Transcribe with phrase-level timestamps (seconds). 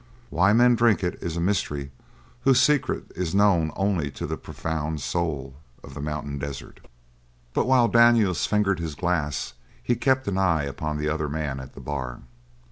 [0.31, 1.91] Why men drink it is a mystery
[2.41, 6.79] whose secret is known only to the profound soul of the mountain desert.
[7.53, 9.53] But while Daniels fingered his glass
[9.83, 12.21] he kept an eye upon the other man at the bar.